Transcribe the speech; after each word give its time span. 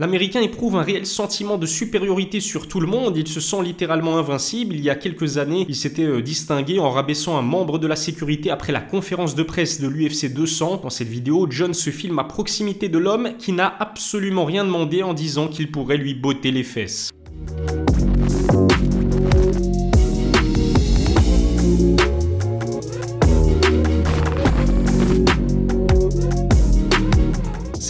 L'Américain 0.00 0.40
éprouve 0.40 0.76
un 0.76 0.82
réel 0.82 1.04
sentiment 1.04 1.58
de 1.58 1.66
supériorité 1.66 2.40
sur 2.40 2.68
tout 2.68 2.80
le 2.80 2.86
monde, 2.86 3.18
il 3.18 3.28
se 3.28 3.38
sent 3.38 3.62
littéralement 3.62 4.16
invincible. 4.16 4.74
Il 4.74 4.80
y 4.80 4.88
a 4.88 4.94
quelques 4.94 5.36
années, 5.36 5.66
il 5.68 5.76
s'était 5.76 6.06
euh, 6.06 6.22
distingué 6.22 6.78
en 6.78 6.88
rabaissant 6.88 7.36
un 7.36 7.42
membre 7.42 7.78
de 7.78 7.86
la 7.86 7.96
sécurité 7.96 8.50
après 8.50 8.72
la 8.72 8.80
conférence 8.80 9.34
de 9.34 9.42
presse 9.42 9.78
de 9.78 9.88
l'UFC 9.88 10.32
200. 10.32 10.80
Dans 10.84 10.88
cette 10.88 11.08
vidéo, 11.08 11.46
John 11.50 11.74
se 11.74 11.90
filme 11.90 12.18
à 12.18 12.24
proximité 12.24 12.88
de 12.88 12.96
l'homme 12.96 13.32
qui 13.38 13.52
n'a 13.52 13.76
absolument 13.78 14.46
rien 14.46 14.64
demandé 14.64 15.02
en 15.02 15.12
disant 15.12 15.48
qu'il 15.48 15.70
pourrait 15.70 15.98
lui 15.98 16.14
botter 16.14 16.50
les 16.50 16.64
fesses. 16.64 17.10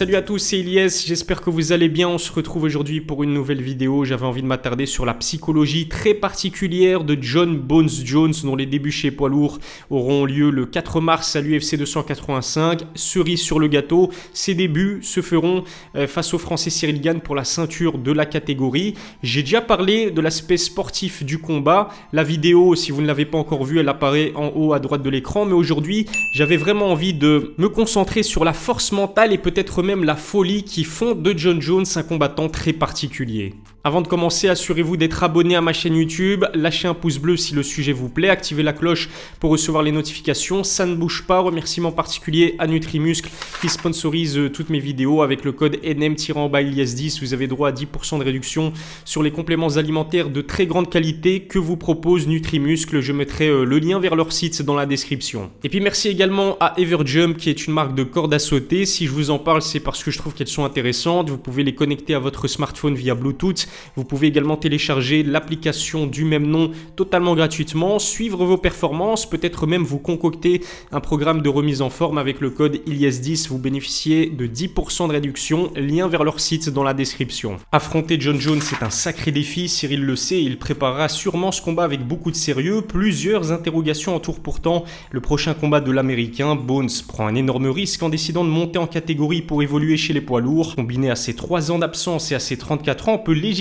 Salut 0.01 0.17
à 0.17 0.23
tous, 0.23 0.39
c'est 0.39 0.59
Elias, 0.59 1.05
j'espère 1.07 1.43
que 1.43 1.51
vous 1.51 1.73
allez 1.73 1.91
bien. 1.91 2.09
On 2.09 2.17
se 2.17 2.33
retrouve 2.33 2.63
aujourd'hui 2.63 3.03
pour 3.03 3.23
une 3.23 3.35
nouvelle 3.35 3.61
vidéo. 3.61 4.07
J'avais 4.07 4.25
envie 4.25 4.41
de 4.41 4.47
m'attarder 4.47 4.87
sur 4.87 5.05
la 5.05 5.13
psychologie 5.13 5.89
très 5.89 6.15
particulière 6.15 7.05
de 7.05 7.19
John 7.21 7.59
Bones 7.59 7.91
Jones, 8.03 8.33
dont 8.43 8.57
les 8.57 8.65
débuts 8.65 8.93
chez 8.93 9.11
poids 9.11 9.29
lourds 9.29 9.59
auront 9.91 10.25
lieu 10.25 10.49
le 10.49 10.65
4 10.65 11.03
mars 11.03 11.37
à 11.37 11.43
l'UFC 11.43 11.77
285. 11.77 12.81
Cerise 12.95 13.43
sur 13.43 13.59
le 13.59 13.67
gâteau, 13.67 14.11
ses 14.33 14.55
débuts 14.55 15.01
se 15.03 15.21
feront 15.21 15.65
euh, 15.95 16.07
face 16.07 16.33
au 16.33 16.39
français 16.39 16.71
Cyril 16.71 17.03
Gann 17.03 17.21
pour 17.21 17.35
la 17.35 17.45
ceinture 17.45 17.99
de 17.99 18.11
la 18.11 18.25
catégorie. 18.25 18.95
J'ai 19.23 19.43
déjà 19.43 19.61
parlé 19.61 20.11
de 20.11 20.23
l'aspect 20.23 20.57
sportif 20.57 21.25
du 21.25 21.37
combat. 21.37 21.91
La 22.15 22.23
vidéo, 22.23 22.75
si 22.75 22.91
vous 22.91 23.03
ne 23.03 23.07
l'avez 23.07 23.27
pas 23.27 23.37
encore 23.37 23.65
vue, 23.65 23.81
elle 23.81 23.89
apparaît 23.91 24.33
en 24.35 24.51
haut 24.55 24.73
à 24.73 24.79
droite 24.79 25.03
de 25.03 25.11
l'écran. 25.11 25.45
Mais 25.45 25.53
aujourd'hui, 25.53 26.07
j'avais 26.33 26.57
vraiment 26.57 26.91
envie 26.91 27.13
de 27.13 27.53
me 27.59 27.69
concentrer 27.69 28.23
sur 28.23 28.47
la 28.47 28.55
force 28.55 28.93
mentale 28.93 29.35
et 29.35 29.39
peut-être 29.39 29.83
la 29.97 30.17
folie 30.17 30.65
qui 30.65 30.85
font 30.85 31.15
de 31.15 31.37
John 31.37 31.61
Jones 31.61 31.85
un 31.97 32.03
combattant 32.03 32.49
très 32.49 32.73
particulier. 32.73 33.55
Avant 33.83 34.03
de 34.03 34.09
commencer, 34.09 34.47
assurez-vous 34.47 34.99
d'être 34.99 35.23
abonné 35.23 35.57
à 35.57 35.63
ma 35.63 35.73
chaîne 35.73 35.97
YouTube, 35.97 36.45
lâchez 36.53 36.87
un 36.87 36.93
pouce 36.93 37.17
bleu 37.17 37.39
si 37.39 37.55
le 37.55 37.63
sujet 37.63 37.93
vous 37.93 38.11
plaît, 38.11 38.29
activez 38.29 38.63
la 38.63 38.75
cloche 38.75 39.09
pour 39.39 39.51
recevoir 39.51 39.83
les 39.83 39.91
notifications, 39.91 40.65
ça 40.65 40.85
ne 40.85 40.95
bouge 40.95 41.25
pas. 41.27 41.41
Remerciement 41.41 41.91
particulier 41.91 42.57
à 42.59 42.67
Nutrimuscle 42.67 43.31
qui 43.63 43.71
sponsorise 43.71 44.37
euh, 44.37 44.51
toutes 44.51 44.69
mes 44.69 44.81
vidéos 44.81 45.23
avec 45.23 45.47
le 45.47 45.53
code 45.53 45.79
NM-10. 45.83 47.21
Vous 47.21 47.33
avez 47.33 47.47
droit 47.47 47.71
à 47.71 47.73
10% 47.73 48.19
de 48.19 48.25
réduction 48.25 48.75
sur 49.07 49.23
les 49.23 49.31
compléments 49.31 49.79
alimentaires 49.79 50.29
de 50.29 50.43
très 50.43 50.67
grande 50.67 50.91
qualité 50.91 51.45
que 51.45 51.59
vous 51.59 51.79
propose 51.79 52.29
Nutrimuscle. 52.29 53.01
Je 53.01 53.15
mettrai 53.15 53.49
euh, 53.49 53.65
le 53.65 53.79
lien 53.79 53.99
vers 53.99 54.15
leur 54.15 54.31
site 54.31 54.61
dans 54.61 54.75
la 54.75 54.85
description. 54.85 55.51
Et 55.65 55.71
puis 55.71 55.81
merci 55.81 56.09
également 56.09 56.59
à 56.61 56.75
Everjump 56.79 57.39
qui 57.39 57.49
est 57.49 57.67
une 57.67 57.73
marque 57.73 57.95
de 57.95 58.05
cordes 58.05 58.35
à 58.35 58.39
sauter. 58.39 58.85
Si 58.85 59.07
je 59.07 59.11
vous 59.11 59.31
en 59.31 59.39
parle, 59.39 59.63
c'est 59.63 59.81
parce 59.81 60.05
que 60.05 60.11
je 60.11 60.19
trouve 60.19 60.35
qu'elles 60.35 60.49
sont 60.49 60.67
intéressantes. 60.67 61.31
Vous 61.31 61.39
pouvez 61.39 61.65
les 61.65 61.75
connecter 61.75 62.13
à 62.13 62.19
votre 62.19 62.47
smartphone 62.47 62.95
via 62.95 63.15
Bluetooth 63.15 63.70
vous 63.97 64.05
pouvez 64.05 64.29
également 64.29 64.57
télécharger 64.57 65.23
l'application 65.23 66.07
du 66.07 66.25
même 66.25 66.47
nom 66.47 66.71
totalement 66.97 67.35
gratuitement, 67.35 67.99
suivre 67.99 68.45
vos 68.45 68.59
performances, 68.59 69.29
peut-être 69.29 69.67
même 69.67 69.83
vous 69.83 69.99
concocter 69.99 70.63
un 70.93 71.01
programme 71.01 71.43
de 71.43 71.49
remise 71.49 71.83
en 71.83 71.91
forme 71.91 72.19
avec 72.19 72.41
le 72.41 72.51
code 72.51 72.81
ILIES10. 72.87 73.49
Vous 73.49 73.59
bénéficiez 73.59 74.27
de 74.27 74.47
10% 74.47 75.09
de 75.09 75.13
réduction. 75.13 75.71
Lien 75.77 76.09
vers 76.09 76.25
leur 76.25 76.41
site 76.41 76.69
dans 76.69 76.83
la 76.83 76.95
description. 76.95 77.57
Affronter 77.73 78.19
John 78.21 78.41
Jones, 78.41 78.61
c'est 78.61 78.83
un 78.83 78.91
sacré 78.91 79.33
défi. 79.33 79.69
Cyril 79.69 80.05
le 80.05 80.17
sait, 80.17 80.43
il 80.43 80.59
préparera 80.59 81.09
sûrement 81.09 81.53
ce 81.53 81.63
combat 81.63 81.85
avec 81.85 82.07
beaucoup 82.07 82.31
de 82.31 82.37
sérieux. 82.37 82.83
Plusieurs 82.83 83.53
interrogations 83.53 84.15
entourent 84.15 84.41
pourtant 84.41 84.85
le 85.11 85.21
prochain 85.21 85.55
combat 85.55 85.81
de 85.81 85.91
l'américain. 85.91 86.55
Bones 86.55 86.91
prend 87.07 87.27
un 87.27 87.35
énorme 87.35 87.67
risque 87.67 88.03
en 88.03 88.09
décidant 88.09 88.45
de 88.45 88.51
monter 88.51 88.79
en 88.79 88.87
catégorie 88.87 89.43
pour 89.43 89.63
évoluer 89.63 89.97
chez 89.97 90.13
les 90.13 90.21
poids 90.21 90.41
lourds. 90.41 90.77
Combiné 90.77 91.11
à 91.11 91.17
ses 91.17 91.35
3 91.35 91.71
ans 91.71 91.79
d'absence 91.79 92.33
et 92.33 92.35
à 92.35 92.41
ses 92.41 92.57
34 92.57 93.09
ans, 93.09 93.15
on 93.15 93.19
peut 93.19 93.33
légitimement 93.33 93.60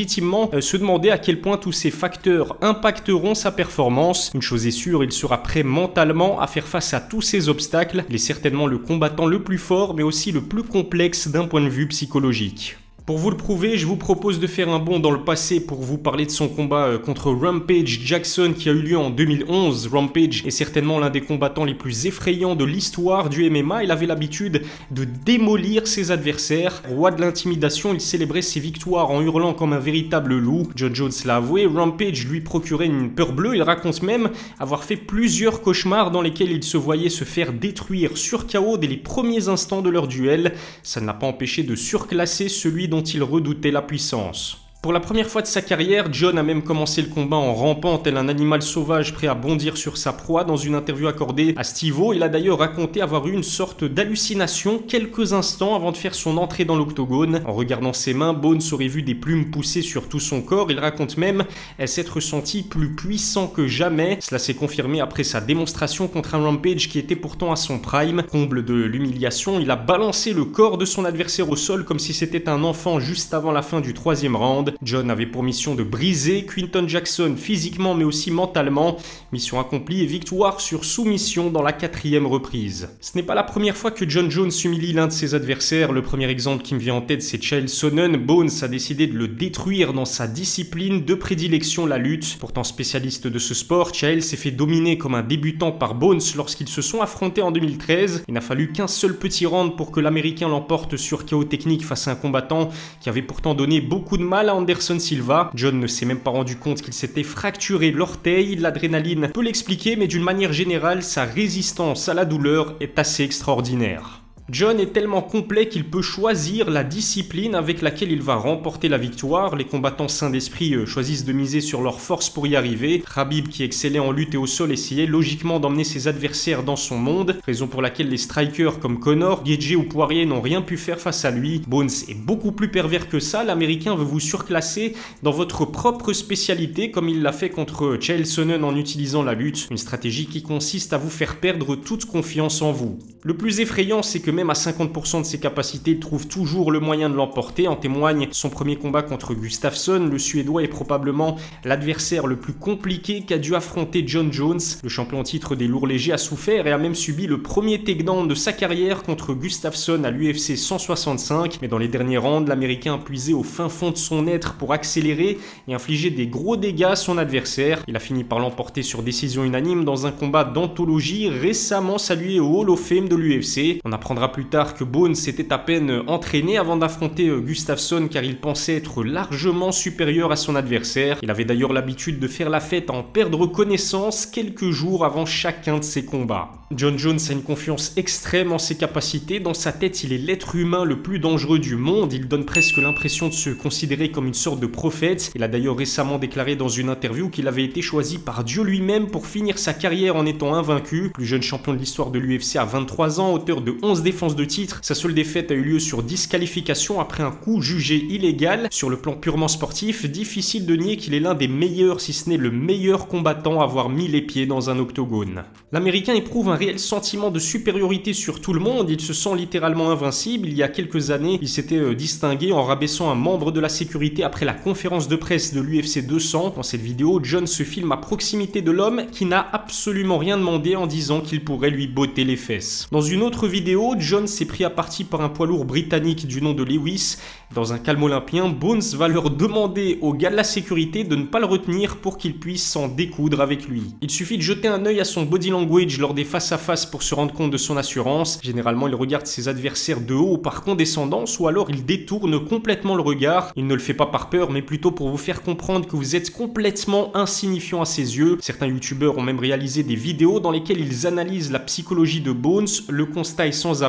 euh, 0.54 0.62
se 0.62 0.78
demander 0.78 1.10
à 1.10 1.18
quel 1.18 1.42
point 1.42 1.58
tous 1.58 1.72
ces 1.72 1.92
facteurs 1.92 2.56
impacteront 2.62 3.36
sa 3.36 3.52
performance. 3.52 4.32
Une 4.34 4.42
chose 4.42 4.68
est 4.68 4.72
sûre, 4.72 5.04
il 5.04 5.12
sera 5.12 5.44
prêt 5.44 5.64
mentalement 5.64 6.40
à 6.40 6.48
faire 6.48 6.68
face 6.68 6.94
à 6.94 7.02
tous 7.02 7.22
ces 7.22 7.50
obstacles. 7.50 8.06
Il 8.10 8.16
est 8.16 8.20
certainement 8.20 8.68
le 8.68 8.78
combattant 8.78 9.26
le 9.26 9.44
plus 9.44 9.58
fort, 9.58 9.94
mais 9.96 10.04
aussi 10.04 10.32
le 10.32 10.42
plus 10.42 10.64
complexe 10.64 11.28
d'un 11.28 11.48
point 11.48 11.62
de 11.62 11.70
vue 11.70 11.88
psychologique. 11.88 12.78
Pour 13.10 13.18
vous 13.18 13.32
le 13.32 13.38
prouver, 13.38 13.76
je 13.76 13.88
vous 13.88 13.96
propose 13.96 14.40
de 14.40 14.46
faire 14.46 14.70
un 14.70 14.78
bond 14.78 15.00
dans 15.00 15.10
le 15.10 15.24
passé 15.24 15.60
pour 15.60 15.82
vous 15.82 15.98
parler 15.98 16.28
de 16.28 16.30
son 16.30 16.48
combat 16.48 16.86
euh, 16.86 17.00
contre 17.00 17.32
Rampage 17.32 18.02
Jackson 18.04 18.54
qui 18.56 18.70
a 18.70 18.72
eu 18.72 18.84
lieu 18.84 19.00
en 19.00 19.10
2011. 19.10 19.88
Rampage 19.92 20.46
est 20.46 20.52
certainement 20.52 21.00
l'un 21.00 21.10
des 21.10 21.22
combattants 21.22 21.66
les 21.66 21.74
plus 21.74 22.06
effrayants 22.06 22.56
de 22.56 22.66
l'histoire 22.66 23.32
du 23.32 23.50
MMA. 23.50 23.84
Il 23.84 23.90
avait 23.90 24.06
l'habitude 24.06 24.62
de 24.92 25.06
démolir 25.06 25.88
ses 25.88 26.12
adversaires. 26.12 26.84
Roi 26.88 27.10
de 27.10 27.20
l'intimidation, 27.20 27.96
il 27.96 28.00
célébrait 28.00 28.44
ses 28.44 28.60
victoires 28.60 29.10
en 29.10 29.24
hurlant 29.24 29.56
comme 29.56 29.74
un 29.74 29.80
véritable 29.80 30.38
loup. 30.38 30.70
John 30.76 30.94
Jones 30.94 31.12
l'a 31.26 31.38
avoué, 31.38 31.66
Rampage 31.66 32.28
lui 32.28 32.42
procurait 32.42 32.86
une 32.86 33.10
peur 33.10 33.34
bleue. 33.34 33.56
Il 33.56 33.64
raconte 33.64 34.04
même 34.04 34.30
avoir 34.60 34.84
fait 34.84 34.98
plusieurs 34.98 35.64
cauchemars 35.64 36.12
dans 36.12 36.22
lesquels 36.22 36.52
il 36.52 36.64
se 36.64 36.78
voyait 36.78 37.10
se 37.10 37.24
faire 37.24 37.54
détruire 37.54 38.20
sur 38.20 38.46
KO 38.46 38.78
dès 38.78 38.86
les 38.86 38.98
premiers 38.98 39.48
instants 39.48 39.82
de 39.82 39.90
leur 39.90 40.08
duel. 40.08 40.54
Ça 40.84 41.02
ne 41.02 41.08
l'a 41.08 41.16
pas 41.16 41.26
empêché 41.26 41.64
de 41.64 41.74
surclasser 41.74 42.50
celui 42.50 42.88
dont 42.88 42.99
il 43.02 43.24
redoutait 43.24 43.72
la 43.72 43.82
puissance. 43.82 44.69
Pour 44.82 44.94
la 44.94 45.02
première 45.02 45.28
fois 45.28 45.42
de 45.42 45.48
sa 45.48 45.62
carrière, 45.62 46.08
John 46.10 46.38
a 46.38 46.44
même 46.44 46.64
commencé 46.64 47.02
le 47.02 47.10
combat 47.10 47.36
en 47.36 47.54
rampant 47.54 47.98
tel 47.98 48.16
un 48.16 48.30
animal 48.30 48.62
sauvage 48.62 49.14
prêt 49.14 49.28
à 49.28 49.36
bondir 49.36 49.76
sur 49.76 49.98
sa 49.98 50.14
proie. 50.14 50.46
Dans 50.46 50.56
une 50.56 50.74
interview 50.74 51.08
accordée 51.08 51.54
à 51.58 51.66
Steve-O, 51.66 52.14
il 52.14 52.24
a 52.24 52.30
d'ailleurs 52.30 52.60
raconté 52.60 53.02
avoir 53.02 53.28
eu 53.28 53.34
une 53.34 53.44
sorte 53.44 53.84
d'hallucination 53.84 54.80
quelques 54.80 55.34
instants 55.34 55.76
avant 55.76 55.92
de 55.92 55.98
faire 55.98 56.16
son 56.16 56.38
entrée 56.38 56.64
dans 56.64 56.78
l'octogone. 56.78 57.42
En 57.46 57.52
regardant 57.52 57.92
ses 57.92 58.14
mains, 58.14 58.32
Bones 58.32 58.62
aurait 58.72 58.88
vu 58.88 59.04
des 59.04 59.16
plumes 59.16 59.52
pousser 59.52 59.82
sur 59.82 60.08
tout 60.08 60.22
son 60.22 60.42
corps. 60.42 60.72
Il 60.72 60.80
raconte 60.80 61.18
même 61.18 61.44
s'être 61.86 62.22
senti 62.22 62.64
plus 62.64 62.96
puissant 62.96 63.48
que 63.48 63.68
jamais. 63.68 64.18
Cela 64.22 64.40
s'est 64.40 64.56
confirmé 64.56 65.02
après 65.02 65.26
sa 65.26 65.42
démonstration 65.42 66.08
contre 66.08 66.36
un 66.36 66.46
Rampage 66.46 66.88
qui 66.88 67.00
était 67.00 67.18
pourtant 67.18 67.52
à 67.52 67.58
son 67.58 67.80
prime. 67.80 68.24
Comble 68.32 68.64
de 68.64 68.76
l'humiliation, 68.76 69.60
il 69.60 69.72
a 69.72 69.76
balancé 69.76 70.32
le 70.32 70.46
corps 70.46 70.78
de 70.78 70.86
son 70.86 71.04
adversaire 71.04 71.50
au 71.50 71.58
sol 71.58 71.84
comme 71.84 72.00
si 72.00 72.14
c'était 72.14 72.48
un 72.48 72.64
enfant 72.64 73.02
juste 73.02 73.34
avant 73.34 73.52
la 73.52 73.62
fin 73.62 73.82
du 73.82 73.94
troisième 73.94 74.38
round. 74.38 74.69
John 74.82 75.10
avait 75.10 75.26
pour 75.26 75.44
mission 75.44 75.76
de 75.76 75.84
briser 75.84 76.46
Quinton 76.46 76.88
Jackson 76.88 77.36
physiquement 77.38 77.96
mais 77.96 78.04
aussi 78.04 78.32
mentalement. 78.32 78.98
Mission 79.32 79.60
accomplie 79.60 80.02
et 80.02 80.06
victoire 80.06 80.62
sur 80.62 80.86
soumission 80.86 81.50
dans 81.50 81.62
la 81.62 81.74
quatrième 81.74 82.26
reprise. 82.26 82.90
Ce 83.02 83.18
n'est 83.18 83.24
pas 83.24 83.36
la 83.36 83.44
première 83.44 83.78
fois 83.78 83.92
que 83.92 84.08
John 84.08 84.30
Jones 84.30 84.52
humilie 84.64 84.94
l'un 84.94 85.08
de 85.08 85.12
ses 85.12 85.36
adversaires. 85.36 85.92
Le 85.92 86.02
premier 86.02 86.30
exemple 86.30 86.64
qui 86.64 86.76
me 86.76 86.80
vient 86.80 86.96
en 86.96 87.02
tête 87.02 87.22
c'est 87.22 87.42
Chael 87.42 87.70
Sonnen. 87.70 88.18
Bones 88.18 88.50
a 88.62 88.68
décidé 88.68 89.08
de 89.08 89.18
le 89.18 89.28
détruire 89.28 89.94
dans 89.94 90.06
sa 90.06 90.28
discipline 90.28 91.06
de 91.06 91.14
prédilection, 91.14 91.86
la 91.86 91.98
lutte. 91.98 92.38
Pourtant 92.40 92.64
spécialiste 92.64 93.28
de 93.28 93.40
ce 93.40 93.54
sport, 93.54 93.94
Chael 93.94 94.24
s'est 94.24 94.38
fait 94.38 94.52
dominer 94.52 94.98
comme 94.98 95.16
un 95.16 95.24
débutant 95.24 95.72
par 95.72 95.96
Bones 95.96 96.22
lorsqu'ils 96.36 96.70
se 96.70 96.82
sont 96.82 97.02
affrontés 97.02 97.42
en 97.42 97.52
2013. 97.52 98.24
Il 98.28 98.34
n'a 98.34 98.42
fallu 98.42 98.72
qu'un 98.72 98.88
seul 98.88 99.16
petit 99.16 99.46
round 99.46 99.76
pour 99.76 99.92
que 99.92 100.00
l'Américain 100.00 100.48
l'emporte 100.48 100.98
sur 100.98 101.26
chaos 101.26 101.44
technique 101.44 101.86
face 101.86 102.08
à 102.08 102.12
un 102.12 102.16
combattant 102.16 102.70
qui 103.02 103.10
avait 103.10 103.22
pourtant 103.22 103.54
donné 103.54 103.82
beaucoup 103.82 104.18
de 104.18 104.24
mal 104.24 104.50
à 104.50 104.56
Anderson 104.60 105.00
Silva. 105.00 105.52
John 105.56 105.80
ne 105.80 105.88
s'est 105.88 106.06
même 106.06 106.20
pas 106.20 106.32
rendu 106.32 106.58
compte 106.58 106.82
qu'il 106.82 106.94
s'était 106.94 107.24
fracturé 107.24 107.92
l'orteil. 107.92 108.58
L'adrénaline 108.58 109.30
peut 109.34 109.42
l'expliquer, 109.42 109.96
mais 109.96 110.08
d'une 110.08 110.24
manière 110.24 110.52
générale, 110.52 111.02
sa 111.02 111.24
résistance 111.24 112.10
à 112.10 112.14
la 112.14 112.26
douleur 112.26 112.76
est 112.82 113.00
assez 113.00 113.24
extraordinaire. 113.24 114.19
John 114.52 114.80
est 114.80 114.94
tellement 114.94 115.22
complet 115.22 115.68
qu'il 115.68 115.86
peut 115.86 116.02
choisir 116.02 116.72
la 116.72 116.84
discipline 116.84 117.54
avec 117.54 117.84
laquelle 117.84 118.12
il 118.12 118.24
va 118.24 118.34
remporter 118.34 118.90
la 118.90 118.98
victoire. 118.98 119.56
Les 119.56 119.66
combattants 119.66 120.08
sains 120.08 120.32
d'esprit 120.32 120.74
euh, 120.74 120.88
choisissent 120.88 121.24
de 121.24 121.34
miser 121.34 121.62
sur 121.62 121.84
leur 121.84 122.02
force 122.02 122.32
pour 122.32 122.48
y 122.48 122.56
arriver. 122.56 123.04
Khabib, 123.14 123.50
qui 123.50 123.62
excellait 123.62 124.00
en 124.00 124.12
lutte 124.12 124.34
et 124.34 124.38
au 124.38 124.48
sol, 124.48 124.72
essayait 124.72 125.06
logiquement 125.06 125.60
d'emmener 125.60 125.84
ses 125.84 126.08
adversaires 126.08 126.64
dans 126.64 126.76
son 126.76 126.98
monde, 126.98 127.40
raison 127.46 127.68
pour 127.68 127.84
laquelle 127.84 128.10
les 128.10 128.18
strikers 128.18 128.80
comme 128.80 129.00
Connor, 129.00 129.44
Gaethje 129.44 129.76
ou 129.76 129.84
Poirier 129.84 130.26
n'ont 130.26 130.42
rien 130.42 130.64
pu 130.64 130.78
faire 130.78 131.00
face 131.00 131.26
à 131.26 131.32
lui. 131.32 131.62
Bones 131.68 131.92
est 132.08 132.18
beaucoup 132.18 132.52
plus 132.52 132.72
pervers 132.72 133.08
que 133.08 133.20
ça. 133.20 133.44
L'américain 133.44 133.96
veut 133.96 134.04
vous 134.04 134.20
surclasser 134.20 134.96
dans 135.22 135.32
votre 135.32 135.66
propre 135.66 136.12
spécialité, 136.12 136.90
comme 136.90 137.08
il 137.08 137.22
l'a 137.22 137.34
fait 137.34 137.52
contre 137.52 137.98
Chael 138.02 138.26
Sonnen 138.26 138.64
en 138.64 138.76
utilisant 138.76 139.22
la 139.22 139.36
lutte. 139.36 139.68
Une 139.70 139.78
stratégie 139.78 140.26
qui 140.26 140.42
consiste 140.42 140.92
à 140.92 140.98
vous 140.98 141.12
faire 141.12 141.36
perdre 141.36 141.76
toute 141.76 142.06
confiance 142.06 142.64
en 142.64 142.72
vous. 142.72 142.98
Le 143.22 143.38
plus 143.38 143.60
effrayant, 143.60 144.02
c'est 144.02 144.22
que 144.22 144.32
même 144.40 144.50
à 144.50 144.54
50% 144.54 145.20
de 145.20 145.26
ses 145.26 145.38
capacités, 145.38 146.00
trouve 146.00 146.26
toujours 146.26 146.72
le 146.72 146.80
moyen 146.80 147.10
de 147.10 147.16
l'emporter. 147.16 147.68
En 147.68 147.76
témoigne 147.76 148.30
son 148.32 148.50
premier 148.50 148.78
combat 148.78 149.02
contre 149.02 149.34
Gustafsson. 149.34 150.08
Le 150.10 150.18
Suédois 150.18 150.64
est 150.64 150.70
probablement 150.70 151.36
l'adversaire 151.66 152.26
le 152.26 152.38
plus 152.38 152.54
compliqué 152.54 153.24
qu'a 153.24 153.38
dû 153.38 153.54
affronter 153.54 154.06
John 154.08 154.32
Jones. 154.32 154.62
Le 154.82 154.88
champion 154.88 155.24
titre 155.24 155.56
des 155.56 155.68
lourds 155.68 155.88
légers 155.88 156.14
a 156.14 156.18
souffert 156.18 156.68
et 156.68 156.72
a 156.72 156.78
même 156.78 156.96
subi 156.96 157.28
le 157.28 157.42
premier 157.42 157.84
takedown 157.84 158.30
de 158.30 158.34
sa 158.34 158.54
carrière 158.54 159.04
contre 159.04 159.34
Gustafsson 159.34 160.06
à 160.06 160.10
l'UFC 160.10 160.56
165. 160.56 161.60
Mais 161.62 161.68
dans 161.68 161.78
les 161.78 161.90
derniers 161.90 162.18
rounds, 162.18 162.48
l'Américain 162.48 162.94
a 162.94 162.98
puisé 162.98 163.34
au 163.34 163.44
fin 163.44 163.68
fond 163.68 163.92
de 163.92 163.98
son 163.98 164.26
être 164.26 164.54
pour 164.54 164.72
accélérer 164.72 165.38
et 165.68 165.74
infliger 165.74 166.12
des 166.12 166.28
gros 166.28 166.56
dégâts 166.56 166.84
à 166.84 166.96
son 166.96 167.18
adversaire. 167.18 167.84
Il 167.90 167.98
a 167.98 168.00
fini 168.00 168.24
par 168.24 168.40
l'emporter 168.40 168.84
sur 168.84 169.04
décision 169.04 169.44
unanime 169.44 169.84
dans 169.84 170.08
un 170.08 170.12
combat 170.12 170.46
d'anthologie 170.46 171.28
récemment 171.28 171.98
salué 171.98 172.40
au 172.40 172.48
Hall 172.48 172.70
of 172.70 172.80
Fame 172.80 173.10
de 173.10 173.18
l'UFC. 173.18 173.82
On 173.84 173.92
apprendra 173.92 174.29
plus 174.30 174.46
tard 174.46 174.74
que 174.74 174.84
Bones 174.84 175.16
s'était 175.16 175.52
à 175.52 175.58
peine 175.58 176.04
entraîné 176.08 176.58
avant 176.58 176.78
d'affronter 176.78 177.28
euh, 177.28 177.40
Gustafsson 177.40 178.08
car 178.10 178.24
il 178.24 178.38
pensait 178.38 178.76
être 178.76 179.04
largement 179.04 179.72
supérieur 179.72 180.32
à 180.32 180.36
son 180.36 180.56
adversaire. 180.56 181.18
Il 181.22 181.32
avait 181.32 181.46
d'ailleurs 181.46 181.74
l'habitude 181.74 182.20
de 182.20 182.28
faire 182.28 182.50
la 182.50 182.60
fête 182.60 182.90
en 182.90 183.04
perdre 183.04 183.48
connaissance 183.48 184.26
quelques 184.26 184.72
jours 184.72 185.06
avant 185.06 185.26
chacun 185.26 185.78
de 185.78 185.84
ses 185.84 186.06
combats. 186.06 186.52
John 186.76 187.00
Jones 187.00 187.20
a 187.30 187.34
une 187.34 187.42
confiance 187.42 187.94
extrême 187.98 188.52
en 188.52 188.60
ses 188.60 188.78
capacités. 188.78 189.40
Dans 189.40 189.56
sa 189.56 189.72
tête, 189.72 190.04
il 190.04 190.14
est 190.14 190.20
l'être 190.20 190.56
humain 190.56 190.86
le 190.86 191.02
plus 191.02 191.18
dangereux 191.18 191.58
du 191.58 191.76
monde. 191.76 192.14
Il 192.14 192.28
donne 192.28 192.46
presque 192.46 192.78
l'impression 192.78 193.28
de 193.28 193.34
se 193.34 193.50
considérer 193.50 194.12
comme 194.12 194.28
une 194.28 194.36
sorte 194.36 194.60
de 194.60 194.68
prophète. 194.68 195.32
Il 195.34 195.42
a 195.42 195.48
d'ailleurs 195.48 195.78
récemment 195.78 196.20
déclaré 196.20 196.56
dans 196.56 196.68
une 196.68 196.90
interview 196.90 197.30
qu'il 197.30 197.48
avait 197.48 197.64
été 197.64 197.82
choisi 197.82 198.20
par 198.20 198.44
Dieu 198.44 198.62
lui-même 198.64 199.08
pour 199.08 199.26
finir 199.26 199.58
sa 199.58 199.74
carrière 199.74 200.16
en 200.16 200.28
étant 200.28 200.54
invaincu. 200.54 201.10
Plus 201.12 201.26
jeune 201.26 201.42
champion 201.42 201.74
de 201.74 201.80
l'histoire 201.80 202.12
de 202.12 202.20
l'UFC 202.20 202.58
à 202.58 202.66
23 202.66 203.20
ans, 203.20 203.34
auteur 203.34 203.62
de 203.62 203.76
11 203.82 204.04
de 204.10 204.44
titre. 204.44 204.80
Sa 204.82 204.96
seule 204.96 205.14
défaite 205.14 205.52
a 205.52 205.54
eu 205.54 205.62
lieu 205.62 205.80
sur 205.80 206.02
disqualification 206.04 207.00
après 207.00 207.24
un 207.24 207.32
coup 207.32 207.62
jugé 207.62 207.96
illégal. 207.96 208.68
Sur 208.72 208.90
le 208.90 208.98
plan 208.98 209.14
purement 209.14 209.48
sportif, 209.48 210.10
difficile 210.10 210.66
de 210.66 210.76
nier 210.76 210.98
qu'il 210.98 211.14
est 211.14 211.20
l'un 211.20 211.36
des 211.36 211.48
meilleurs, 211.48 212.02
si 212.02 212.12
ce 212.12 212.30
n'est 212.30 212.38
le 212.38 212.52
meilleur 212.52 213.08
combattant 213.08 213.62
à 213.62 213.64
avoir 213.64 213.90
mis 213.90 214.08
les 214.08 214.22
pieds 214.22 214.46
dans 214.46 214.70
un 214.70 214.80
octogone. 214.80 215.44
L'Américain 215.72 216.16
éprouve 216.16 216.50
un 216.50 216.56
réel 216.56 216.80
sentiment 216.80 217.30
de 217.30 217.38
supériorité 217.40 218.14
sur 218.14 218.42
tout 218.42 218.54
le 218.54 218.60
monde, 218.60 218.90
il 218.90 219.00
se 219.00 219.14
sent 219.14 219.36
littéralement 219.38 219.92
invincible. 219.92 220.48
Il 220.48 220.56
y 220.56 220.64
a 220.64 220.68
quelques 220.68 221.12
années, 221.12 221.38
il 221.42 221.48
s'était 221.48 221.78
euh, 221.78 221.94
distingué 221.94 222.52
en 222.52 222.64
rabaissant 222.64 223.12
un 223.12 223.16
membre 223.16 223.52
de 223.52 223.60
la 223.60 223.70
sécurité 223.70 224.24
après 224.24 224.46
la 224.46 224.54
conférence 224.54 225.08
de 225.08 225.16
presse 225.16 225.54
de 225.54 225.62
l'UFC 225.62 226.06
200. 226.06 226.54
Dans 226.56 226.64
cette 226.64 226.82
vidéo, 226.82 227.20
John 227.22 227.46
se 227.46 227.64
filme 227.64 227.92
à 227.92 227.98
proximité 227.98 228.64
de 228.64 228.72
l'homme 228.72 229.04
qui 229.12 229.26
n'a 229.26 229.48
absolument 229.54 230.18
rien 230.18 230.38
demandé 230.38 230.76
en 230.76 230.88
disant 230.88 231.22
qu'il 231.22 231.44
pourrait 231.44 231.70
lui 231.70 231.88
botter 231.88 232.24
les 232.24 232.36
fesses. 232.36 232.88
Dans 232.92 233.02
une 233.02 233.22
autre 233.22 233.48
vidéo, 233.48 233.94
John 234.00 234.28
s'est 234.28 234.46
pris 234.46 234.64
à 234.64 234.70
partie 234.70 235.04
par 235.04 235.22
un 235.22 235.30
poids 235.30 235.46
lourd 235.46 235.66
britannique 235.66 236.26
du 236.26 236.42
nom 236.42 236.54
de 236.54 236.64
Lewis. 236.64 237.18
Dans 237.54 237.74
un 237.74 237.80
calme 237.80 238.04
olympien, 238.04 238.48
Bones 238.48 238.82
va 238.94 239.08
leur 239.08 239.30
demander 239.30 239.98
aux 240.02 240.14
gars 240.14 240.30
de 240.30 240.36
la 240.36 240.44
sécurité 240.44 241.04
de 241.04 241.16
ne 241.16 241.26
pas 241.26 241.40
le 241.40 241.46
retenir 241.46 241.98
pour 241.98 242.18
qu'il 242.18 242.40
puisse 242.40 242.66
s'en 242.66 242.88
découdre 242.88 243.42
avec 243.42 243.68
lui. 243.68 243.96
Il 244.02 244.10
suffit 244.10 244.38
de 244.38 244.42
jeter 244.42 244.68
un 244.68 244.86
œil 244.86 245.00
à 245.00 245.06
son 245.06 245.24
body 245.24 245.50
language 245.50 246.00
lors 246.00 246.14
des 246.14 246.24
face 246.24 246.52
à 246.52 246.58
face 246.58 246.86
pour 246.86 247.04
se 247.04 247.14
rendre 247.14 247.34
compte 247.34 247.52
de 247.52 247.58
son 247.58 247.76
assurance. 247.76 248.40
Généralement, 248.42 248.88
il 248.88 248.96
regarde 248.96 249.26
ses 249.26 249.48
adversaires 249.48 250.02
de 250.02 250.14
haut 250.14 250.38
par 250.38 250.62
condescendance 250.62 251.40
ou 251.40 251.48
alors 251.48 251.70
il 251.70 251.86
détourne 251.86 252.46
complètement 252.46 252.96
le 252.96 253.02
regard. 253.02 253.52
Il 253.56 253.68
ne 253.68 253.74
le 253.74 253.80
fait 253.80 253.94
pas 253.94 254.06
par 254.06 254.30
peur, 254.30 254.52
mais 254.52 254.62
plutôt 254.62 254.92
pour 254.92 255.10
vous 255.10 255.18
faire 255.18 255.42
comprendre 255.42 255.88
que 255.88 255.96
vous 255.96 256.16
êtes 256.16 256.32
complètement 256.32 257.16
insignifiant 257.16 257.82
à 257.82 257.86
ses 257.86 258.18
yeux. 258.18 258.38
Certains 258.42 258.68
youtubeurs 258.68 259.18
ont 259.18 259.24
même 259.24 259.40
réalisé 259.40 259.84
des 259.84 259.96
vidéos 259.96 260.40
dans 260.40 260.52
lesquelles 260.52 260.80
ils 260.80 261.08
analysent 261.08 261.52
la 261.52 261.60
psychologie 261.60 262.22
de 262.22 262.32
Bones. 262.32 262.68
Le 262.88 263.06
constat 263.06 263.48
est 263.48 263.52
sans 263.52 263.84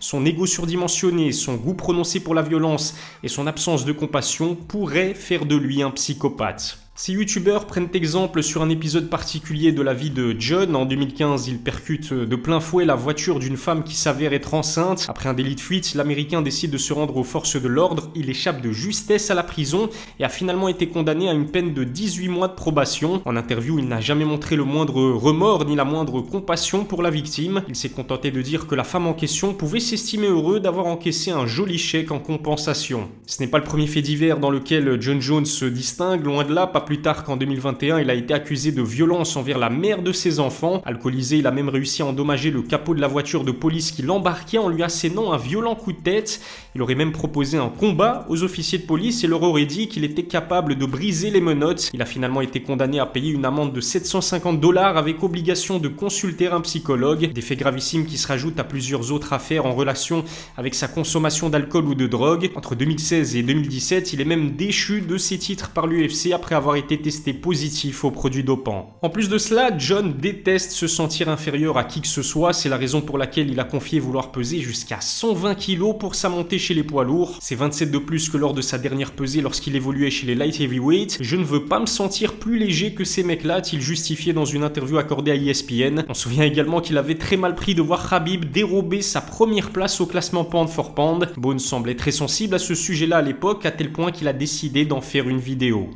Son 0.00 0.24
ego 0.24 0.46
surdimensionné, 0.46 1.32
son 1.32 1.54
goût 1.54 1.74
prononcé 1.74 2.20
pour 2.20 2.34
la 2.34 2.42
violence 2.42 2.94
et 3.22 3.28
son 3.28 3.46
absence 3.46 3.84
de 3.84 3.92
compassion 3.92 4.54
pourraient 4.54 5.14
faire 5.14 5.46
de 5.46 5.56
lui 5.56 5.82
un 5.82 5.90
psychopathe. 5.90 6.85
Ces 6.98 7.12
youtubeurs 7.12 7.66
prennent 7.66 7.90
exemple 7.92 8.42
sur 8.42 8.62
un 8.62 8.70
épisode 8.70 9.10
particulier 9.10 9.70
de 9.70 9.82
la 9.82 9.92
vie 9.92 10.08
de 10.08 10.34
John. 10.38 10.74
En 10.74 10.86
2015, 10.86 11.46
il 11.46 11.58
percute 11.58 12.14
de 12.14 12.36
plein 12.36 12.58
fouet 12.58 12.86
la 12.86 12.94
voiture 12.94 13.38
d'une 13.38 13.58
femme 13.58 13.84
qui 13.84 13.94
s'avère 13.94 14.32
être 14.32 14.54
enceinte. 14.54 15.04
Après 15.06 15.28
un 15.28 15.34
délit 15.34 15.56
de 15.56 15.60
fuite, 15.60 15.94
l'Américain 15.94 16.40
décide 16.40 16.70
de 16.70 16.78
se 16.78 16.94
rendre 16.94 17.18
aux 17.18 17.22
forces 17.22 17.60
de 17.60 17.68
l'ordre. 17.68 18.10
Il 18.14 18.30
échappe 18.30 18.62
de 18.62 18.72
justesse 18.72 19.30
à 19.30 19.34
la 19.34 19.42
prison 19.42 19.90
et 20.18 20.24
a 20.24 20.30
finalement 20.30 20.68
été 20.68 20.88
condamné 20.88 21.28
à 21.28 21.34
une 21.34 21.50
peine 21.50 21.74
de 21.74 21.84
18 21.84 22.28
mois 22.30 22.48
de 22.48 22.54
probation. 22.54 23.20
En 23.26 23.36
interview, 23.36 23.78
il 23.78 23.88
n'a 23.88 24.00
jamais 24.00 24.24
montré 24.24 24.56
le 24.56 24.64
moindre 24.64 25.12
remords 25.12 25.66
ni 25.66 25.76
la 25.76 25.84
moindre 25.84 26.22
compassion 26.22 26.86
pour 26.86 27.02
la 27.02 27.10
victime. 27.10 27.62
Il 27.68 27.76
s'est 27.76 27.90
contenté 27.90 28.30
de 28.30 28.40
dire 28.40 28.66
que 28.66 28.74
la 28.74 28.84
femme 28.84 29.06
en 29.06 29.12
question 29.12 29.52
pouvait 29.52 29.80
s'estimer 29.80 30.28
heureux 30.28 30.60
d'avoir 30.60 30.86
encaissé 30.86 31.30
un 31.30 31.44
joli 31.44 31.76
chèque 31.76 32.10
en 32.10 32.20
compensation. 32.20 33.10
Ce 33.26 33.42
n'est 33.42 33.50
pas 33.50 33.58
le 33.58 33.64
premier 33.64 33.86
fait 33.86 34.00
divers 34.00 34.38
dans 34.38 34.50
lequel 34.50 34.96
John 34.98 35.20
Jones 35.20 35.44
se 35.44 35.66
distingue, 35.66 36.24
loin 36.24 36.44
de 36.44 36.54
là, 36.54 36.66
pas 36.66 36.85
plus 36.86 37.02
tard 37.02 37.24
qu'en 37.24 37.36
2021, 37.36 37.98
il 37.98 38.08
a 38.08 38.14
été 38.14 38.32
accusé 38.32 38.72
de 38.72 38.80
violence 38.80 39.36
envers 39.36 39.58
la 39.58 39.68
mère 39.68 40.00
de 40.00 40.12
ses 40.12 40.40
enfants. 40.40 40.80
Alcoolisé, 40.86 41.38
il 41.38 41.46
a 41.46 41.50
même 41.50 41.68
réussi 41.68 42.00
à 42.00 42.06
endommager 42.06 42.50
le 42.50 42.62
capot 42.62 42.94
de 42.94 43.00
la 43.00 43.08
voiture 43.08 43.44
de 43.44 43.50
police 43.50 43.90
qui 43.90 44.02
l'embarquait 44.02 44.56
en 44.56 44.68
lui 44.68 44.82
assénant 44.82 45.32
un 45.32 45.36
violent 45.36 45.74
coup 45.74 45.92
de 45.92 45.98
tête. 45.98 46.40
Il 46.74 46.82
aurait 46.82 46.94
même 46.94 47.12
proposé 47.12 47.58
un 47.58 47.68
combat 47.68 48.24
aux 48.28 48.42
officiers 48.44 48.78
de 48.78 48.84
police 48.84 49.24
et 49.24 49.26
leur 49.26 49.42
aurait 49.42 49.66
dit 49.66 49.88
qu'il 49.88 50.04
était 50.04 50.22
capable 50.22 50.76
de 50.76 50.86
briser 50.86 51.30
les 51.30 51.40
menottes. 51.40 51.90
Il 51.92 52.00
a 52.00 52.06
finalement 52.06 52.40
été 52.40 52.62
condamné 52.62 53.00
à 53.00 53.06
payer 53.06 53.32
une 53.32 53.44
amende 53.44 53.72
de 53.72 53.80
750 53.80 54.60
dollars 54.60 54.96
avec 54.96 55.22
obligation 55.22 55.78
de 55.78 55.88
consulter 55.88 56.46
un 56.46 56.60
psychologue. 56.60 57.32
Des 57.32 57.40
faits 57.40 57.58
gravissimes 57.58 58.06
qui 58.06 58.16
se 58.16 58.28
rajoutent 58.28 58.60
à 58.60 58.64
plusieurs 58.64 59.10
autres 59.10 59.32
affaires 59.32 59.66
en 59.66 59.74
relation 59.74 60.24
avec 60.56 60.74
sa 60.74 60.86
consommation 60.86 61.50
d'alcool 61.50 61.86
ou 61.86 61.94
de 61.96 62.06
drogue. 62.06 62.50
Entre 62.54 62.76
2016 62.76 63.34
et 63.34 63.42
2017, 63.42 64.12
il 64.12 64.20
est 64.20 64.24
même 64.24 64.52
déchu 64.52 65.00
de 65.00 65.18
ses 65.18 65.38
titres 65.38 65.70
par 65.70 65.88
l'UFC 65.88 66.32
après 66.32 66.54
avoir 66.54 66.75
été 66.76 67.00
testé 67.00 67.32
positif 67.32 68.04
aux 68.04 68.10
produits 68.10 68.44
dopants. 68.44 68.98
En 69.02 69.10
plus 69.10 69.28
de 69.28 69.38
cela, 69.38 69.76
John 69.76 70.14
déteste 70.14 70.72
se 70.72 70.86
sentir 70.86 71.28
inférieur 71.28 71.78
à 71.78 71.84
qui 71.84 72.00
que 72.00 72.06
ce 72.06 72.22
soit, 72.22 72.52
c'est 72.52 72.68
la 72.68 72.76
raison 72.76 73.00
pour 73.00 73.18
laquelle 73.18 73.50
il 73.50 73.58
a 73.60 73.64
confié 73.64 73.98
vouloir 73.98 74.32
peser 74.32 74.60
jusqu'à 74.60 75.00
120 75.00 75.54
kg 75.54 75.98
pour 75.98 76.14
sa 76.14 76.28
montée 76.28 76.58
chez 76.58 76.74
les 76.74 76.84
poids 76.84 77.04
lourds. 77.04 77.38
C'est 77.40 77.54
27 77.54 77.90
de 77.90 77.98
plus 77.98 78.28
que 78.28 78.36
lors 78.36 78.54
de 78.54 78.60
sa 78.60 78.78
dernière 78.78 79.12
pesée 79.12 79.40
lorsqu'il 79.40 79.76
évoluait 79.76 80.10
chez 80.10 80.26
les 80.26 80.34
light 80.34 80.60
heavyweight. 80.60 81.18
Je 81.20 81.36
ne 81.36 81.44
veux 81.44 81.64
pas 81.64 81.80
me 81.80 81.86
sentir 81.86 82.34
plus 82.34 82.58
léger 82.58 82.94
que 82.94 83.04
ces 83.04 83.22
mecs-là, 83.22 83.56
a-t-il 83.56 83.80
justifié 83.80 84.32
dans 84.32 84.44
une 84.44 84.64
interview 84.64 84.98
accordée 84.98 85.30
à 85.30 85.34
ESPN. 85.34 86.04
On 86.08 86.14
se 86.14 86.26
souvient 86.26 86.44
également 86.44 86.80
qu'il 86.80 86.98
avait 86.98 87.18
très 87.18 87.36
mal 87.36 87.54
pris 87.54 87.74
de 87.76 87.82
voir 87.82 88.08
Khabib 88.08 88.50
dérober 88.50 89.00
sa 89.00 89.20
première 89.20 89.70
place 89.70 90.00
au 90.00 90.06
classement 90.06 90.44
pound 90.44 90.68
for 90.68 90.94
pound. 90.94 91.30
Bones 91.36 91.60
semblait 91.60 91.94
très 91.94 92.10
sensible 92.10 92.56
à 92.56 92.58
ce 92.58 92.74
sujet-là 92.74 93.18
à 93.18 93.22
l'époque, 93.22 93.64
à 93.64 93.70
tel 93.70 93.92
point 93.92 94.10
qu'il 94.10 94.26
a 94.26 94.32
décidé 94.32 94.84
d'en 94.84 95.00
faire 95.00 95.28
une 95.28 95.38
vidéo. 95.38 95.90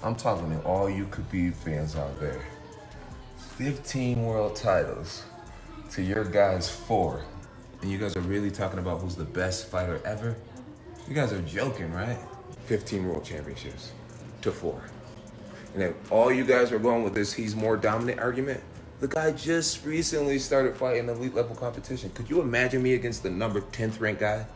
I'm 0.00 0.14
talking 0.14 0.50
to 0.50 0.60
all 0.64 0.88
you 0.88 1.06
Khabib 1.06 1.54
fans 1.54 1.96
out 1.96 2.20
there. 2.20 2.40
15 3.56 4.24
world 4.24 4.54
titles 4.54 5.24
to 5.90 6.02
your 6.02 6.24
guys' 6.24 6.70
four. 6.70 7.24
And 7.82 7.90
you 7.90 7.98
guys 7.98 8.16
are 8.16 8.20
really 8.20 8.50
talking 8.50 8.78
about 8.78 9.00
who's 9.00 9.16
the 9.16 9.24
best 9.24 9.66
fighter 9.66 10.00
ever? 10.04 10.36
You 11.08 11.14
guys 11.14 11.32
are 11.32 11.42
joking, 11.42 11.92
right? 11.92 12.18
15 12.66 13.08
world 13.08 13.24
championships 13.24 13.90
to 14.42 14.52
four. 14.52 14.80
And 15.74 15.82
if 15.82 16.12
all 16.12 16.32
you 16.32 16.44
guys 16.44 16.70
are 16.70 16.78
going 16.78 17.02
with 17.02 17.14
this 17.14 17.32
he's 17.32 17.56
more 17.56 17.76
dominant 17.76 18.20
argument, 18.20 18.62
the 19.00 19.08
guy 19.08 19.32
just 19.32 19.84
recently 19.84 20.38
started 20.38 20.76
fighting 20.76 21.08
elite 21.08 21.34
level 21.34 21.56
competition. 21.56 22.10
Could 22.10 22.30
you 22.30 22.40
imagine 22.40 22.82
me 22.82 22.94
against 22.94 23.24
the 23.24 23.30
number 23.30 23.60
10th 23.60 24.00
ranked 24.00 24.20
guy? 24.20 24.46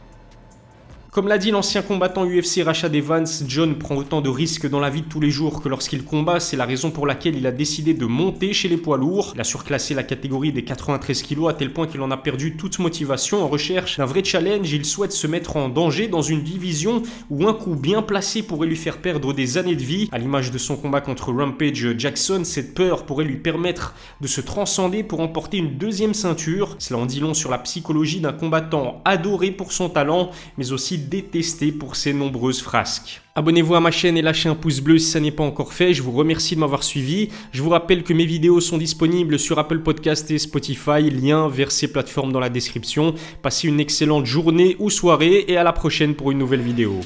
Comme 1.13 1.29
l'a 1.29 1.37
dit 1.37 1.51
l'ancien 1.51 1.83
combattant 1.83 2.25
UFC 2.25 2.63
Rashad 2.65 2.95
Evans, 2.95 3.27
John 3.47 3.77
prend 3.77 3.97
autant 3.97 4.23
de 4.23 4.31
risques 4.31 4.67
dans 4.67 4.81
la 4.81 4.89
vie 4.89 5.03
de 5.03 5.09
tous 5.09 5.21
les 5.21 5.29
jours 5.29 5.61
que 5.61 5.69
lorsqu'il 5.69 6.07
combat. 6.07 6.41
C'est 6.41 6.57
la 6.57 6.65
raison 6.65 6.91
pour 6.91 7.07
laquelle 7.07 7.37
il 7.37 7.47
a 7.47 7.53
décidé 7.53 7.93
de 7.93 8.07
monter 8.07 8.55
chez 8.55 8.67
les 8.67 8.79
poids 8.79 8.97
lourds. 8.97 9.33
Il 9.35 9.41
a 9.43 9.45
surclassé 9.45 9.93
la 9.93 10.05
catégorie 10.05 10.53
des 10.53 10.65
93 10.65 11.23
kg 11.23 11.51
à 11.51 11.53
tel 11.53 11.71
point 11.71 11.87
qu'il 11.87 12.01
en 12.01 12.11
a 12.11 12.17
perdu 12.17 12.57
toute 12.57 12.79
motivation. 12.79 13.45
En 13.45 13.49
recherche 13.49 13.99
d'un 13.99 14.07
vrai 14.07 14.25
challenge, 14.25 14.73
il 14.73 14.87
souhaite 14.87 15.13
se 15.13 15.27
mettre 15.27 15.59
en 15.59 15.69
danger 15.69 16.09
dans 16.09 16.23
une 16.23 16.43
division 16.43 17.03
où 17.29 17.47
un 17.47 17.53
coup 17.53 17.77
bien 17.77 18.01
placé 18.01 18.43
pourrait 18.43 18.67
lui 18.67 18.77
faire 18.77 18.97
perdre 18.97 19.35
des 19.35 19.59
années 19.59 19.77
de 19.77 19.83
vie. 19.83 20.09
À 20.13 20.19
l'image 20.19 20.51
de 20.51 20.57
son 20.57 20.77
combat 20.77 21.03
contre 21.03 21.31
Rampage 21.31 21.95
Jackson, 21.99 22.41
cette 22.45 22.73
peur 22.73 23.05
pourrait 23.05 23.27
lui 23.27 23.37
permettre 23.37 23.95
de 24.23 24.27
se 24.27 24.41
transcender 24.41 25.03
pour 25.03 25.21
emporter 25.21 25.59
une 25.59 25.77
deuxième 25.77 26.15
ceinture. 26.15 26.75
Cela 26.79 27.01
en 27.01 27.05
dit 27.05 27.21
long 27.21 27.35
sur 27.35 27.51
la 27.51 27.59
psychologie 27.59 28.21
d'un 28.21 28.33
combattant 28.33 29.03
adoré 29.05 29.51
pour 29.51 29.73
son 29.73 29.91
talent, 29.91 30.31
mais 30.57 30.73
aussi 30.73 31.02
détesté 31.09 31.73
pour 31.73 31.97
ses 31.97 32.13
nombreuses 32.13 32.63
frasques. 32.63 33.21
Abonnez-vous 33.35 33.75
à 33.75 33.81
ma 33.81 33.91
chaîne 33.91 34.17
et 34.17 34.23
lâchez 34.23 34.49
un 34.49 34.55
pouce 34.55 34.81
bleu 34.81 34.99
si 34.99 35.11
ça 35.11 35.21
n'est 35.21 35.31
pas 35.31 35.45
encore 35.45 35.73
fait. 35.73 35.95
Je 35.95 36.03
vous 36.03 36.13
remercie 36.13 36.55
de 36.55 36.61
m'avoir 36.61 36.83
suivi. 36.83 37.31
Je 37.53 37.63
vous 37.63 37.71
rappelle 37.71 38.03
que 38.03 38.13
mes 38.13 38.27
vidéos 38.27 38.61
sont 38.61 38.79
disponibles 38.79 39.39
sur 39.39 39.59
Apple 39.59 39.81
Podcast 39.81 40.31
et 40.31 40.39
Spotify. 40.39 41.11
Lien 41.11 41.49
vers 41.49 41.71
ces 41.71 41.89
plateformes 41.89 42.33
dans 42.33 42.41
la 42.41 42.51
description. 42.51 43.15
Passez 43.43 43.69
une 43.69 43.81
excellente 43.81 44.27
journée 44.27 44.77
ou 44.79 44.91
soirée 44.91 45.45
et 45.49 45.57
à 45.57 45.65
la 45.65 45.73
prochaine 45.73 46.15
pour 46.15 46.31
une 46.31 46.39
nouvelle 46.39 46.63
vidéo. 46.63 47.01